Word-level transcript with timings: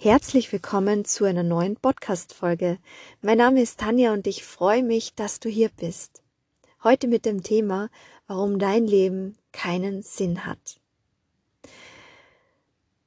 Herzlich 0.00 0.52
willkommen 0.52 1.04
zu 1.04 1.24
einer 1.24 1.42
neuen 1.42 1.74
Podcast-Folge. 1.74 2.78
Mein 3.20 3.38
Name 3.38 3.60
ist 3.60 3.80
Tanja 3.80 4.12
und 4.12 4.28
ich 4.28 4.44
freue 4.44 4.84
mich, 4.84 5.16
dass 5.16 5.40
du 5.40 5.48
hier 5.48 5.70
bist. 5.70 6.22
Heute 6.84 7.08
mit 7.08 7.24
dem 7.26 7.42
Thema, 7.42 7.90
warum 8.28 8.60
dein 8.60 8.86
Leben 8.86 9.36
keinen 9.50 10.04
Sinn 10.04 10.46
hat. 10.46 10.78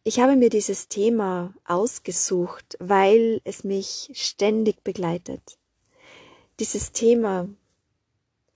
Ich 0.03 0.19
habe 0.19 0.35
mir 0.35 0.49
dieses 0.49 0.89
Thema 0.89 1.53
ausgesucht, 1.63 2.75
weil 2.81 3.39
es 3.45 3.63
mich 3.63 4.11
ständig 4.13 4.83
begleitet. 4.83 5.57
Dieses 6.59 6.91
Thema, 6.91 7.47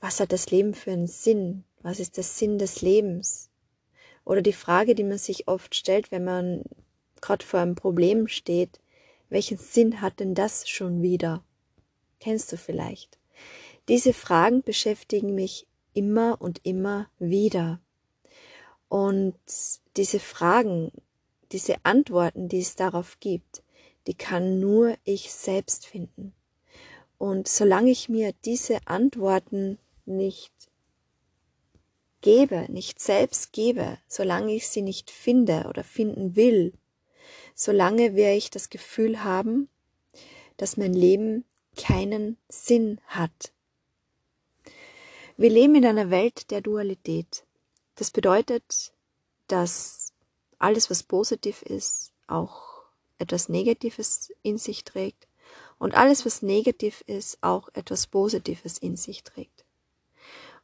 was 0.01 0.19
hat 0.19 0.33
das 0.33 0.51
Leben 0.51 0.73
für 0.73 0.91
einen 0.91 1.07
Sinn? 1.07 1.63
Was 1.83 2.01
ist 2.01 2.17
der 2.17 2.25
Sinn 2.25 2.59
des 2.59 2.81
Lebens? 2.81 3.49
Oder 4.25 4.41
die 4.41 4.51
Frage, 4.51 4.93
die 4.93 5.05
man 5.05 5.19
sich 5.19 5.47
oft 5.47 5.73
stellt, 5.73 6.11
wenn 6.11 6.25
man 6.25 6.65
gerade 7.25 7.45
vor 7.45 7.59
einem 7.59 7.75
Problem 7.75 8.27
steht, 8.27 8.79
welchen 9.29 9.57
Sinn 9.57 10.01
hat 10.01 10.19
denn 10.19 10.35
das 10.35 10.69
schon 10.69 11.01
wieder? 11.01 11.43
Kennst 12.19 12.51
du 12.51 12.57
vielleicht? 12.57 13.17
Diese 13.87 14.13
Fragen 14.13 14.61
beschäftigen 14.61 15.35
mich 15.35 15.67
immer 15.93 16.37
und 16.39 16.61
immer 16.63 17.09
wieder. 17.19 17.79
Und 18.87 19.35
diese 19.97 20.19
Fragen, 20.19 20.91
diese 21.51 21.75
Antworten, 21.83 22.47
die 22.47 22.59
es 22.59 22.75
darauf 22.75 23.19
gibt, 23.19 23.63
die 24.07 24.13
kann 24.13 24.59
nur 24.59 24.95
ich 25.03 25.31
selbst 25.31 25.87
finden. 25.87 26.33
Und 27.17 27.47
solange 27.47 27.89
ich 27.89 28.09
mir 28.09 28.33
diese 28.45 28.85
Antworten 28.85 29.79
nicht 30.05 30.53
gebe, 32.21 32.71
nicht 32.71 32.99
selbst 32.99 33.53
gebe, 33.53 33.97
solange 34.07 34.53
ich 34.53 34.67
sie 34.67 34.81
nicht 34.81 35.11
finde 35.11 35.65
oder 35.69 35.83
finden 35.83 36.35
will, 36.35 36.73
solange 37.55 38.15
werde 38.15 38.37
ich 38.37 38.51
das 38.51 38.69
Gefühl 38.69 39.23
haben, 39.23 39.69
dass 40.57 40.77
mein 40.77 40.93
Leben 40.93 41.45
keinen 41.75 42.37
Sinn 42.47 43.01
hat. 43.07 43.51
Wir 45.37 45.49
leben 45.49 45.75
in 45.75 45.85
einer 45.85 46.11
Welt 46.11 46.51
der 46.51 46.61
Dualität. 46.61 47.45
Das 47.95 48.11
bedeutet, 48.11 48.93
dass 49.47 50.13
alles, 50.59 50.89
was 50.89 51.03
positiv 51.03 51.61
ist, 51.61 52.11
auch 52.27 52.83
etwas 53.17 53.49
Negatives 53.49 54.31
in 54.43 54.57
sich 54.57 54.83
trägt 54.83 55.27
und 55.77 55.93
alles, 55.95 56.25
was 56.25 56.41
negativ 56.41 57.03
ist, 57.07 57.37
auch 57.41 57.69
etwas 57.73 58.07
Positives 58.07 58.77
in 58.77 58.95
sich 58.95 59.23
trägt. 59.23 59.65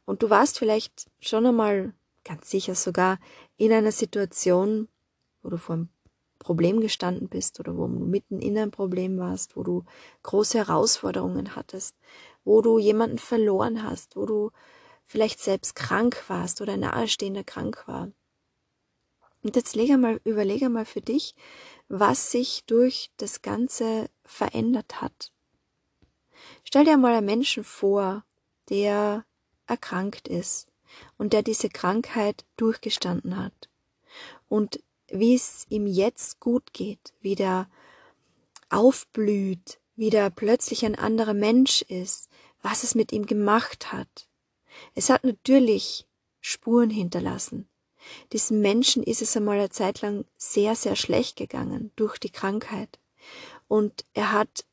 Und 0.04 0.22
du 0.22 0.30
warst 0.30 0.58
vielleicht 0.58 1.06
schon 1.20 1.46
einmal, 1.46 1.94
ganz 2.24 2.50
sicher 2.50 2.74
sogar, 2.74 3.18
in 3.56 3.72
einer 3.72 3.92
Situation, 3.92 4.88
wo 5.42 5.50
du 5.50 5.58
vor 5.58 5.74
einem 5.74 5.88
Problem 6.42 6.80
gestanden 6.80 7.28
bist 7.28 7.60
oder 7.60 7.76
wo 7.76 7.86
du 7.86 8.04
mitten 8.04 8.40
in 8.40 8.58
einem 8.58 8.72
Problem 8.72 9.16
warst, 9.18 9.56
wo 9.56 9.62
du 9.62 9.84
große 10.24 10.58
Herausforderungen 10.58 11.54
hattest, 11.54 11.96
wo 12.44 12.60
du 12.62 12.78
jemanden 12.78 13.18
verloren 13.18 13.84
hast, 13.84 14.16
wo 14.16 14.26
du 14.26 14.50
vielleicht 15.06 15.40
selbst 15.40 15.76
krank 15.76 16.24
warst 16.26 16.60
oder 16.60 16.76
Nahestehender 16.76 17.44
krank 17.44 17.84
war. 17.86 18.10
Und 19.42 19.56
jetzt 19.56 19.76
lege 19.76 19.98
mal, 19.98 20.20
überlege 20.24 20.68
mal 20.68 20.84
für 20.84 21.00
dich, 21.00 21.34
was 21.88 22.30
sich 22.32 22.64
durch 22.66 23.10
das 23.16 23.42
Ganze 23.42 24.08
verändert 24.24 25.00
hat. 25.00 25.32
Stell 26.64 26.84
dir 26.84 26.96
mal 26.96 27.14
einen 27.14 27.26
Menschen 27.26 27.62
vor, 27.62 28.24
der 28.68 29.24
erkrankt 29.66 30.26
ist 30.26 30.68
und 31.18 31.32
der 31.32 31.42
diese 31.42 31.68
Krankheit 31.68 32.44
durchgestanden 32.56 33.36
hat 33.36 33.68
und 34.48 34.80
wie 35.12 35.34
es 35.34 35.66
ihm 35.68 35.86
jetzt 35.86 36.40
gut 36.40 36.72
geht, 36.72 37.12
wie 37.20 37.34
der 37.34 37.68
aufblüht, 38.70 39.78
wie 39.94 40.10
der 40.10 40.30
plötzlich 40.30 40.84
ein 40.84 40.94
anderer 40.94 41.34
Mensch 41.34 41.82
ist, 41.82 42.28
was 42.62 42.82
es 42.82 42.94
mit 42.94 43.12
ihm 43.12 43.26
gemacht 43.26 43.92
hat. 43.92 44.28
Es 44.94 45.10
hat 45.10 45.24
natürlich 45.24 46.06
Spuren 46.40 46.90
hinterlassen. 46.90 47.68
Diesem 48.32 48.60
Menschen 48.60 49.02
ist 49.02 49.22
es 49.22 49.36
einmal 49.36 49.58
eine 49.58 49.70
Zeit 49.70 50.00
lang 50.00 50.24
sehr, 50.36 50.74
sehr 50.74 50.96
schlecht 50.96 51.36
gegangen 51.36 51.92
durch 51.94 52.18
die 52.18 52.30
Krankheit. 52.30 52.98
Und 53.68 54.04
er 54.14 54.32
hat 54.32 54.64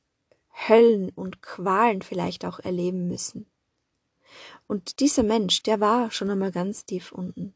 Höllen 0.67 1.09
und 1.09 1.41
Qualen 1.41 2.01
vielleicht 2.01 2.45
auch 2.45 2.59
erleben 2.59 3.07
müssen. 3.07 3.45
Und 4.67 4.99
dieser 4.99 5.23
Mensch, 5.23 5.63
der 5.63 5.79
war 5.79 6.11
schon 6.11 6.29
einmal 6.29 6.51
ganz 6.51 6.85
tief 6.85 7.11
unten. 7.11 7.53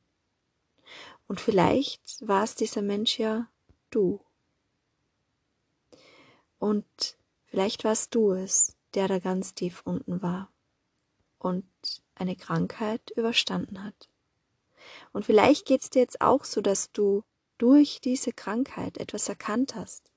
Und 1.34 1.42
vielleicht 1.42 2.28
war 2.28 2.44
es 2.44 2.54
dieser 2.54 2.84
Mensch 2.84 3.18
ja 3.18 3.48
du. 3.90 4.20
Und 6.60 6.86
vielleicht 7.48 7.84
warst 7.84 8.14
du 8.14 8.34
es, 8.34 8.76
der 8.94 9.08
da 9.08 9.18
ganz 9.18 9.56
tief 9.56 9.82
unten 9.84 10.22
war 10.22 10.52
und 11.40 11.66
eine 12.14 12.36
Krankheit 12.36 13.10
überstanden 13.16 13.84
hat. 13.84 14.10
Und 15.12 15.26
vielleicht 15.26 15.66
geht's 15.66 15.90
dir 15.90 16.04
jetzt 16.04 16.22
auch 16.22 16.44
so, 16.44 16.62
dass 16.62 16.92
du 16.92 17.24
durch 17.58 18.00
diese 18.00 18.32
Krankheit 18.32 19.00
etwas 19.00 19.28
erkannt 19.28 19.74
hast. 19.74 20.12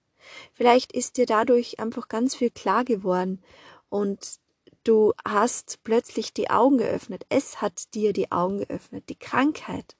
Vielleicht 0.53 0.93
ist 0.93 1.16
dir 1.16 1.25
dadurch 1.25 1.81
einfach 1.81 2.09
ganz 2.09 2.34
viel 2.34 2.50
klar 2.50 2.84
geworden 2.84 3.43
und 3.88 4.38
du 4.84 5.15
hast 5.27 5.83
plötzlich 5.83 6.34
die 6.34 6.50
Augen 6.50 6.77
geöffnet. 6.77 7.25
Es 7.31 7.62
hat 7.62 7.94
dir 7.94 8.12
die 8.12 8.31
Augen 8.33 8.59
geöffnet. 8.59 9.09
Die 9.09 9.19
Krankheit 9.19 9.97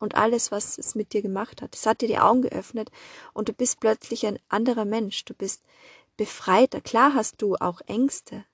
und 0.00 0.16
alles, 0.16 0.50
was 0.50 0.78
es 0.78 0.96
mit 0.96 1.12
dir 1.12 1.22
gemacht 1.22 1.62
hat. 1.62 1.76
Es 1.76 1.86
hat 1.86 2.00
dir 2.00 2.08
die 2.08 2.18
Augen 2.18 2.42
geöffnet 2.42 2.90
und 3.32 3.48
du 3.48 3.52
bist 3.52 3.78
plötzlich 3.78 4.26
ein 4.26 4.38
anderer 4.48 4.84
Mensch. 4.84 5.24
Du 5.24 5.34
bist 5.34 5.62
befreiter. 6.16 6.80
Klar 6.80 7.14
hast 7.14 7.40
du 7.40 7.54
auch 7.56 7.80
Ängste, 7.86 8.44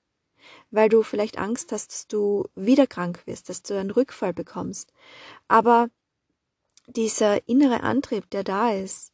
weil 0.69 0.89
du 0.89 1.01
vielleicht 1.01 1.37
Angst 1.39 1.71
hast, 1.71 1.91
dass 1.91 2.07
du 2.07 2.47
wieder 2.55 2.85
krank 2.85 3.23
wirst, 3.25 3.49
dass 3.49 3.63
du 3.63 3.79
einen 3.79 3.91
Rückfall 3.91 4.33
bekommst. 4.33 4.93
Aber 5.47 5.89
dieser 6.85 7.47
innere 7.47 7.81
Antrieb, 7.81 8.29
der 8.29 8.43
da 8.43 8.71
ist, 8.71 9.11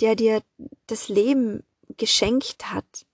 der 0.00 0.16
dir 0.16 0.42
das 0.86 1.08
Leben 1.08 1.64
geschenkt 1.96 2.72
hat, 2.72 3.05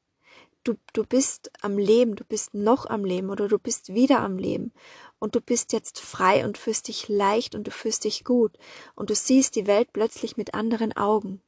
du, 0.65 0.75
du 0.93 1.05
bist 1.05 1.51
am 1.61 1.79
Leben, 1.79 2.17
du 2.17 2.25
bist 2.25 2.55
noch 2.55 2.87
am 2.87 3.05
Leben 3.05 3.31
oder 3.31 3.49
du 3.49 3.59
bist 3.59 3.95
wieder 3.95 4.21
am 4.21 4.39
Leben 4.39 4.73
und 5.19 5.35
du 5.35 5.41
bist 5.41 5.73
jetzt 5.73 6.01
frei 6.01 6.45
und 6.45 6.59
fühlst 6.59 6.89
dich 6.89 7.09
leicht 7.09 7.55
und 7.55 7.67
du 7.67 7.71
fühlst 7.71 8.05
dich 8.05 8.25
gut 8.25 8.57
und 8.95 9.11
du 9.11 9.15
siehst 9.15 9.57
die 9.57 9.67
Welt 9.67 9.93
plötzlich 9.93 10.37
mit 10.37 10.55
anderen 10.55 10.97
Augen. 10.97 11.41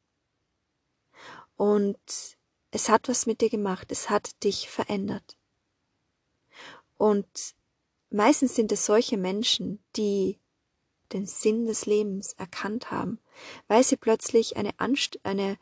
Und 1.57 1.99
es 2.71 2.89
hat 2.89 3.09
was 3.09 3.27
mit 3.27 3.41
dir 3.41 3.51
gemacht, 3.51 3.93
es 3.93 4.11
hat 4.11 4.43
dich 4.43 4.69
verändert. 4.69 5.37
Und 6.97 7.55
meistens 8.11 8.55
sind 8.55 8.73
es 8.73 8.87
solche 8.87 9.17
Menschen, 9.17 9.83
die 9.97 10.39
den 11.13 11.27
Sinn 11.27 11.67
des 11.67 11.87
Lebens 11.87 12.33
erkannt 12.33 12.91
haben, 12.91 13.21
weil 13.69 13.85
sie 13.85 13.97
plötzlich 13.97 14.57
eine, 14.57 14.71
Anst 14.79 15.21
eine, 15.23 15.59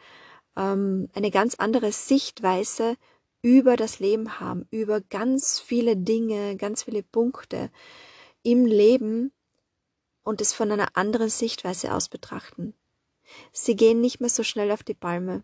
ähm, 0.56 1.10
eine 1.14 1.30
ganz 1.30 1.56
andere 1.56 1.92
Sichtweise 1.92 2.96
über 3.42 3.76
das 3.76 3.98
Leben 3.98 4.40
haben, 4.40 4.66
über 4.70 5.00
ganz 5.00 5.58
viele 5.60 5.96
Dinge, 5.96 6.56
ganz 6.56 6.84
viele 6.84 7.02
Punkte 7.02 7.70
im 8.42 8.64
Leben 8.64 9.32
und 10.22 10.40
es 10.40 10.52
von 10.52 10.70
einer 10.70 10.96
anderen 10.96 11.28
Sichtweise 11.28 11.92
aus 11.92 12.08
betrachten. 12.08 12.74
Sie 13.52 13.76
gehen 13.76 14.00
nicht 14.00 14.20
mehr 14.20 14.30
so 14.30 14.44
schnell 14.44 14.70
auf 14.70 14.84
die 14.84 14.94
Palme, 14.94 15.42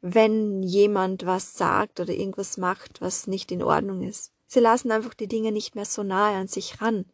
wenn 0.00 0.62
jemand 0.62 1.26
was 1.26 1.56
sagt 1.56 2.00
oder 2.00 2.14
irgendwas 2.14 2.56
macht, 2.56 3.00
was 3.00 3.26
nicht 3.26 3.52
in 3.52 3.62
Ordnung 3.62 4.02
ist. 4.02 4.32
Sie 4.46 4.60
lassen 4.60 4.90
einfach 4.90 5.14
die 5.14 5.28
Dinge 5.28 5.52
nicht 5.52 5.74
mehr 5.74 5.84
so 5.84 6.02
nahe 6.02 6.36
an 6.36 6.48
sich 6.48 6.80
ran 6.80 7.06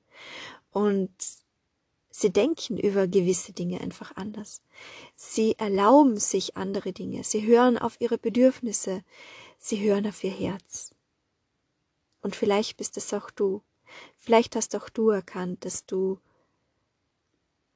und 0.73 1.11
sie 2.11 2.31
denken 2.31 2.77
über 2.77 3.07
gewisse 3.07 3.53
Dinge 3.53 3.81
einfach 3.81 4.15
anders. 4.17 4.63
Sie 5.17 5.55
erlauben 5.59 6.19
sich 6.19 6.57
andere 6.57 6.93
Dinge, 6.93 7.25
sie 7.25 7.47
hören 7.47 7.79
auf 7.79 7.97
ihre 8.01 8.19
Bedürfnisse, 8.19 9.03
Sie 9.63 9.81
hören 9.81 10.07
auf 10.07 10.25
ihr 10.25 10.31
Herz. 10.31 10.95
Und 12.23 12.35
vielleicht 12.35 12.79
bist 12.79 12.97
es 12.97 13.13
auch 13.13 13.31
du. 13.31 13.63
Vielleicht 14.17 14.57
hast 14.57 14.75
auch 14.75 14.89
du 14.89 15.11
erkannt, 15.11 15.67
dass 15.67 15.85
du 15.85 16.19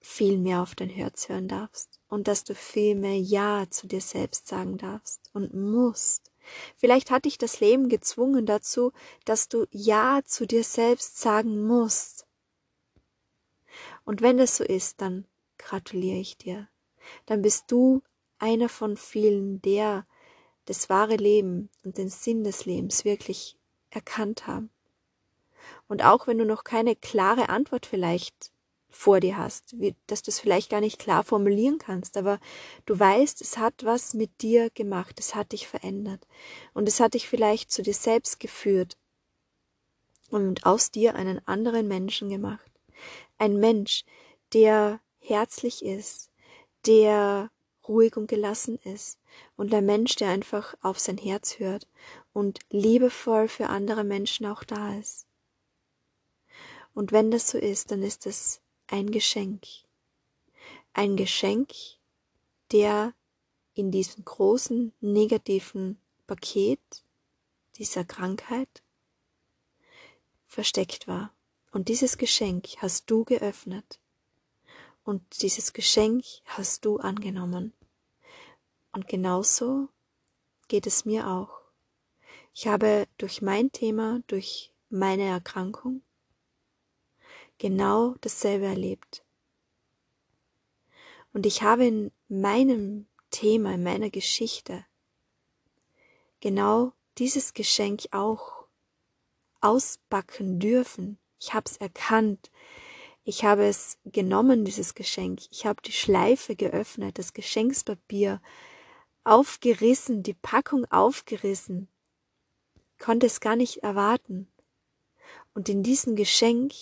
viel 0.00 0.38
mehr 0.38 0.62
auf 0.62 0.74
dein 0.74 0.88
Herz 0.88 1.28
hören 1.28 1.46
darfst 1.46 2.00
und 2.08 2.26
dass 2.26 2.42
du 2.44 2.54
viel 2.54 2.94
mehr 2.94 3.18
Ja 3.18 3.66
zu 3.68 3.86
dir 3.86 4.00
selbst 4.00 4.48
sagen 4.48 4.78
darfst 4.78 5.30
und 5.34 5.52
musst. 5.52 6.32
Vielleicht 6.74 7.10
hat 7.10 7.26
dich 7.26 7.36
das 7.36 7.60
Leben 7.60 7.90
gezwungen 7.90 8.46
dazu, 8.46 8.92
dass 9.26 9.48
du 9.48 9.66
Ja 9.70 10.22
zu 10.24 10.46
dir 10.46 10.64
selbst 10.64 11.20
sagen 11.20 11.66
musst. 11.66 12.26
Und 14.06 14.22
wenn 14.22 14.38
das 14.38 14.56
so 14.56 14.64
ist, 14.64 15.02
dann 15.02 15.26
gratuliere 15.58 16.18
ich 16.18 16.38
dir. 16.38 16.68
Dann 17.26 17.42
bist 17.42 17.64
du 17.68 18.02
einer 18.38 18.70
von 18.70 18.96
vielen, 18.96 19.60
der 19.60 20.06
das 20.66 20.88
wahre 20.88 21.16
Leben 21.16 21.70
und 21.84 21.98
den 21.98 22.08
Sinn 22.08 22.44
des 22.44 22.64
Lebens 22.64 23.04
wirklich 23.04 23.56
erkannt 23.90 24.46
haben. 24.46 24.70
Und 25.88 26.04
auch 26.04 26.26
wenn 26.26 26.38
du 26.38 26.44
noch 26.44 26.64
keine 26.64 26.96
klare 26.96 27.48
Antwort 27.48 27.86
vielleicht 27.86 28.52
vor 28.94 29.20
dir 29.20 29.36
hast, 29.36 29.78
wie, 29.78 29.94
dass 30.06 30.22
du 30.22 30.30
es 30.30 30.40
vielleicht 30.40 30.70
gar 30.70 30.80
nicht 30.80 30.98
klar 30.98 31.24
formulieren 31.24 31.78
kannst, 31.78 32.16
aber 32.16 32.38
du 32.86 32.98
weißt, 32.98 33.40
es 33.40 33.58
hat 33.58 33.84
was 33.84 34.14
mit 34.14 34.40
dir 34.40 34.70
gemacht, 34.70 35.18
es 35.18 35.34
hat 35.34 35.52
dich 35.52 35.66
verändert 35.66 36.26
und 36.74 36.88
es 36.88 37.00
hat 37.00 37.14
dich 37.14 37.28
vielleicht 37.28 37.72
zu 37.72 37.82
dir 37.82 37.94
selbst 37.94 38.38
geführt 38.40 38.96
und 40.30 40.64
aus 40.64 40.90
dir 40.90 41.16
einen 41.16 41.46
anderen 41.46 41.88
Menschen 41.88 42.28
gemacht. 42.28 42.70
Ein 43.36 43.58
Mensch, 43.58 44.04
der 44.52 45.00
herzlich 45.18 45.84
ist, 45.84 46.30
der 46.86 47.50
ruhig 47.88 48.16
und 48.16 48.26
gelassen 48.26 48.78
ist 48.84 49.18
und 49.56 49.72
ein 49.74 49.86
Mensch, 49.86 50.16
der 50.16 50.30
einfach 50.30 50.74
auf 50.80 50.98
sein 50.98 51.18
Herz 51.18 51.58
hört 51.58 51.86
und 52.32 52.60
liebevoll 52.70 53.48
für 53.48 53.68
andere 53.68 54.04
Menschen 54.04 54.46
auch 54.46 54.64
da 54.64 54.94
ist. 54.98 55.26
Und 56.94 57.12
wenn 57.12 57.30
das 57.30 57.50
so 57.50 57.58
ist, 57.58 57.90
dann 57.90 58.02
ist 58.02 58.26
es 58.26 58.60
ein 58.86 59.10
Geschenk. 59.10 59.64
Ein 60.92 61.16
Geschenk, 61.16 61.72
der 62.70 63.14
in 63.74 63.90
diesem 63.90 64.24
großen 64.24 64.92
negativen 65.00 65.98
Paket 66.26 66.80
dieser 67.76 68.04
Krankheit 68.04 68.82
versteckt 70.46 71.08
war. 71.08 71.34
Und 71.72 71.88
dieses 71.88 72.18
Geschenk 72.18 72.76
hast 72.78 73.10
du 73.10 73.24
geöffnet. 73.24 73.98
Und 75.04 75.42
dieses 75.42 75.72
Geschenk 75.72 76.24
hast 76.46 76.84
du 76.84 76.96
angenommen. 76.96 77.72
Und 78.92 79.06
genauso 79.06 79.88
geht 80.68 80.86
es 80.86 81.04
mir 81.04 81.28
auch. 81.28 81.60
Ich 82.54 82.66
habe 82.66 83.06
durch 83.18 83.42
mein 83.42 83.70
Thema, 83.70 84.22
durch 84.26 84.72
meine 84.88 85.24
Erkrankung 85.24 86.02
genau 87.58 88.14
dasselbe 88.20 88.66
erlebt. 88.66 89.24
Und 91.32 91.46
ich 91.46 91.62
habe 91.62 91.86
in 91.86 92.12
meinem 92.28 93.06
Thema, 93.30 93.74
in 93.74 93.82
meiner 93.82 94.10
Geschichte 94.10 94.86
genau 96.40 96.92
dieses 97.18 97.54
Geschenk 97.54 98.06
auch 98.12 98.64
ausbacken 99.60 100.60
dürfen. 100.60 101.18
Ich 101.40 101.52
habe 101.52 101.68
es 101.68 101.76
erkannt. 101.78 102.50
Ich 103.26 103.42
habe 103.42 103.66
es 103.66 103.96
genommen, 104.04 104.66
dieses 104.66 104.94
Geschenk. 104.94 105.40
Ich 105.50 105.64
habe 105.64 105.80
die 105.82 105.92
Schleife 105.92 106.56
geöffnet, 106.56 107.18
das 107.18 107.32
Geschenkspapier 107.32 108.42
aufgerissen, 109.24 110.22
die 110.22 110.34
Packung 110.34 110.84
aufgerissen. 110.90 111.88
Konnte 112.98 113.26
es 113.26 113.40
gar 113.40 113.56
nicht 113.56 113.78
erwarten. 113.78 114.48
Und 115.54 115.70
in 115.70 115.82
diesem 115.82 116.16
Geschenk 116.16 116.74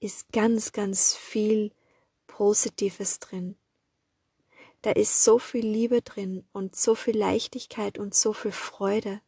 ist 0.00 0.32
ganz, 0.32 0.72
ganz 0.72 1.14
viel 1.14 1.70
Positives 2.26 3.20
drin. 3.20 3.56
Da 4.82 4.90
ist 4.90 5.22
so 5.22 5.38
viel 5.38 5.66
Liebe 5.66 6.02
drin 6.02 6.44
und 6.52 6.74
so 6.74 6.96
viel 6.96 7.16
Leichtigkeit 7.16 7.98
und 7.98 8.14
so 8.14 8.32
viel 8.32 8.52
Freude. 8.52 9.20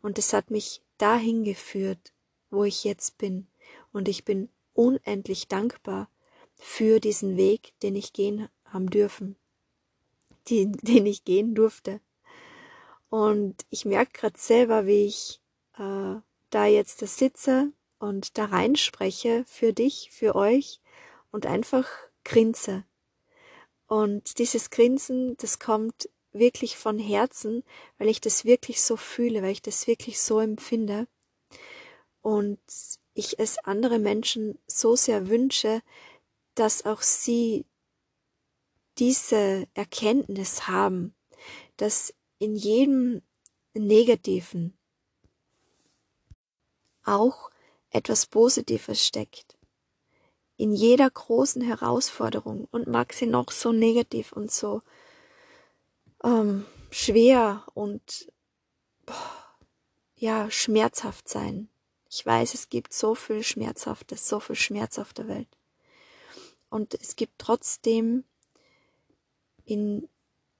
Und 0.00 0.18
es 0.18 0.32
hat 0.32 0.50
mich 0.50 0.82
dahin 0.96 1.44
geführt, 1.44 2.12
wo 2.50 2.64
ich 2.64 2.84
jetzt 2.84 3.18
bin. 3.18 3.48
Und 3.92 4.08
ich 4.08 4.24
bin 4.24 4.48
unendlich 4.74 5.48
dankbar 5.48 6.08
für 6.56 7.00
diesen 7.00 7.36
Weg, 7.36 7.72
den 7.82 7.96
ich 7.96 8.12
gehen 8.12 8.48
haben 8.66 8.90
dürfen, 8.90 9.36
den, 10.50 10.72
den 10.82 11.06
ich 11.06 11.24
gehen 11.24 11.54
durfte. 11.54 12.00
Und 13.08 13.64
ich 13.70 13.84
merke 13.84 14.12
gerade 14.12 14.38
selber, 14.38 14.86
wie 14.86 15.06
ich 15.06 15.40
äh, 15.78 16.16
da 16.50 16.66
jetzt 16.66 17.02
da 17.02 17.06
sitze 17.06 17.72
und 17.98 18.36
da 18.38 18.46
reinspreche 18.46 19.44
für 19.46 19.72
dich, 19.72 20.10
für 20.12 20.34
euch 20.34 20.80
und 21.30 21.46
einfach 21.46 21.88
grinse. 22.24 22.84
Und 23.86 24.38
dieses 24.38 24.70
Grinsen, 24.70 25.36
das 25.36 25.58
kommt 25.58 26.08
wirklich 26.32 26.76
von 26.76 26.98
Herzen, 26.98 27.62
weil 27.98 28.08
ich 28.08 28.20
das 28.20 28.44
wirklich 28.44 28.82
so 28.82 28.96
fühle, 28.96 29.42
weil 29.42 29.52
ich 29.52 29.62
das 29.62 29.86
wirklich 29.86 30.20
so 30.20 30.40
empfinde. 30.40 31.06
Und 32.22 32.58
ich 33.14 33.38
es 33.38 33.58
andere 33.58 33.98
Menschen 33.98 34.58
so 34.66 34.96
sehr 34.96 35.28
wünsche, 35.28 35.82
dass 36.54 36.84
auch 36.84 37.02
sie 37.02 37.64
diese 38.98 39.66
Erkenntnis 39.74 40.68
haben, 40.68 41.14
dass 41.76 42.14
in 42.38 42.54
jedem 42.54 43.22
Negativen 43.74 44.76
auch 47.04 47.50
etwas 47.90 48.26
Positives 48.26 49.04
steckt. 49.04 49.56
In 50.56 50.72
jeder 50.72 51.10
großen 51.10 51.62
Herausforderung 51.62 52.68
und 52.70 52.86
mag 52.86 53.12
sie 53.12 53.26
noch 53.26 53.50
so 53.50 53.72
negativ 53.72 54.32
und 54.32 54.52
so 54.52 54.82
ähm, 56.22 56.64
schwer 56.90 57.64
und 57.74 58.32
boah, 59.04 59.56
ja 60.16 60.50
schmerzhaft 60.50 61.28
sein. 61.28 61.68
Ich 62.16 62.24
weiß, 62.24 62.54
es 62.54 62.68
gibt 62.68 62.92
so 62.92 63.16
viel 63.16 63.42
Schmerzhaftes, 63.42 64.28
so 64.28 64.38
viel 64.38 64.54
Schmerz 64.54 65.00
auf 65.00 65.12
der 65.12 65.26
Welt. 65.26 65.48
Und 66.70 66.94
es 66.94 67.16
gibt 67.16 67.38
trotzdem 67.38 68.22
in 69.64 70.08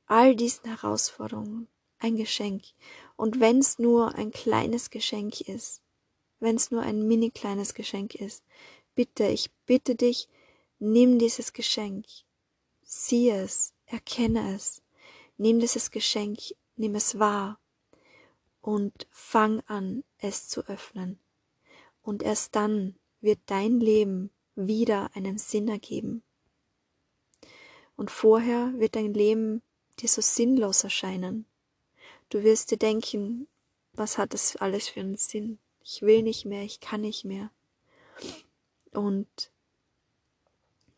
all 0.07 0.35
diesen 0.35 0.65
Herausforderungen 0.65 1.69
ein 2.01 2.17
Geschenk. 2.17 2.65
Und 3.15 3.39
wenn 3.39 3.61
es 3.61 3.79
nur 3.79 4.17
ein 4.17 4.33
kleines 4.33 4.91
Geschenk 4.91 5.43
ist, 5.43 5.81
wenn 6.41 6.57
es 6.57 6.73
nur 6.73 6.83
ein 6.83 7.07
mini 7.07 7.31
kleines 7.31 7.75
Geschenk 7.75 8.17
ist. 8.17 8.43
Bitte, 8.97 9.29
ich 9.29 9.53
bitte 9.65 9.95
dich, 9.95 10.29
nimm 10.81 11.21
dieses 11.21 11.53
Geschenk, 11.53 12.07
sieh 12.83 13.31
es, 13.31 13.75
erkenne 13.87 14.57
es, 14.57 14.83
nimm 15.37 15.61
dieses 15.61 15.93
Geschenk, 15.93 16.41
nimm 16.75 16.97
es 16.97 17.21
wahr 17.21 17.61
und 18.61 19.07
fang 19.13 19.61
an, 19.69 20.03
es 20.19 20.49
zu 20.49 20.67
öffnen. 20.67 21.21
Und 22.05 22.23
erst 22.23 22.55
dann 22.55 22.95
wird 23.21 23.41
dein 23.47 23.81
Leben 23.81 24.31
wieder 24.55 25.11
einen 25.15 25.39
Sinn 25.39 25.67
ergeben. 25.67 26.23
Und 27.97 28.13
vorher 28.13 28.73
wird 28.77 28.95
dein 28.95 29.13
Leben 29.13 29.63
dir 29.99 30.09
so 30.09 30.21
sinnlos 30.21 30.85
erscheinen. 30.85 31.47
Du 32.29 32.45
wirst 32.45 32.71
dir 32.71 32.79
denken, 32.79 33.49
was 33.95 34.19
hat 34.19 34.35
das 34.35 34.55
alles 34.57 34.89
für 34.89 35.01
einen 35.01 35.17
Sinn? 35.17 35.59
ich 35.85 36.01
will 36.03 36.23
nicht 36.23 36.47
mehr, 36.47 36.63
ich 36.63 36.81
kann 36.81 37.03
nicht 37.03 37.25
mehr. 37.25 37.51
Und 38.93 39.53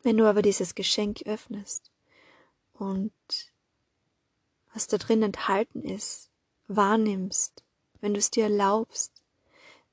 wenn 0.02 0.16
du 0.16 0.26
aber 0.26 0.42
dieses 0.42 0.74
Geschenk 0.74 1.22
öffnest 1.26 1.90
und 2.72 3.12
was 4.72 4.86
da 4.86 4.96
drin 4.96 5.22
enthalten 5.22 5.82
ist, 5.82 6.30
wahrnimmst, 6.68 7.64
wenn 8.00 8.14
du 8.14 8.18
es 8.18 8.30
dir 8.30 8.44
erlaubst, 8.44 9.15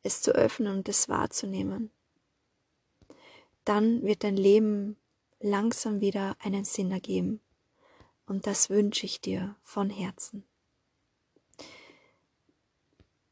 es 0.03 0.21
zu 0.21 0.31
öffnen 0.33 0.77
und 0.77 0.89
es 0.89 1.09
wahrzunehmen, 1.09 1.91
dann 3.65 4.03
wird 4.03 4.23
dein 4.23 4.37
Leben 4.37 4.97
langsam 5.39 6.01
wieder 6.01 6.35
einen 6.39 6.65
Sinn 6.65 6.91
ergeben. 6.91 7.41
Und 8.25 8.47
das 8.47 8.69
wünsche 8.69 9.05
ich 9.05 9.21
dir 9.21 9.55
von 9.63 9.89
Herzen. 9.89 10.45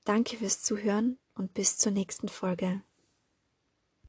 Danke 0.04 0.38
fürs 0.38 0.62
Zuhören 0.62 1.18
und 1.36 1.54
bis 1.54 1.78
zur 1.78 1.92
nächsten 1.92 2.28
Folge. 2.28 2.82